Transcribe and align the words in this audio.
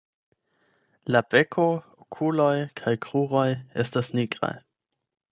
La 1.15 1.19
beko, 1.33 1.65
okuloj 2.05 2.53
kaj 2.81 2.93
kruroj 3.07 3.45
estas 3.83 4.09
nigraj. 4.21 4.51